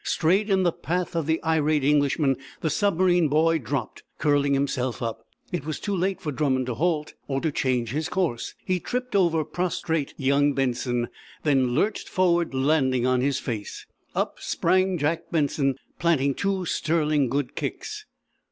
Straight 0.03 0.49
in 0.49 0.63
the 0.63 0.71
path 0.71 1.15
of 1.15 1.27
the 1.27 1.39
irate 1.43 1.83
Englishman 1.83 2.37
the 2.61 2.71
submarine 2.71 3.27
boy 3.27 3.59
dropped, 3.59 4.01
curling 4.17 4.55
himself 4.55 4.99
up. 4.99 5.27
It 5.51 5.63
was 5.63 5.79
too 5.79 5.95
late 5.95 6.19
for 6.19 6.31
Drummond 6.31 6.65
to 6.65 6.73
halt, 6.73 7.13
or 7.27 7.39
to 7.39 7.51
change 7.51 7.91
his 7.91 8.09
course. 8.09 8.55
He 8.65 8.79
tripped 8.79 9.15
over 9.15 9.45
prostrate 9.45 10.15
young 10.17 10.53
Benson, 10.53 11.09
then 11.43 11.75
lurched 11.75 12.09
forward 12.09 12.51
landing 12.55 13.05
on 13.05 13.21
his 13.21 13.37
face. 13.37 13.85
Up 14.15 14.39
sprang 14.39 14.97
Jak 14.97 15.29
Benson, 15.29 15.75
planting 15.99 16.33
two 16.33 16.65
sterling 16.65 17.29
good 17.29 17.55
kicks. 17.55 18.05